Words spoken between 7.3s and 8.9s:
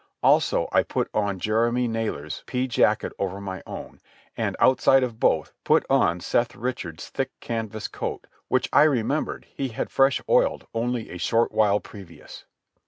canvas coat which I